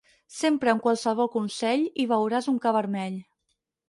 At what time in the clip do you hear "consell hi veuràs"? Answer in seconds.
1.35-2.49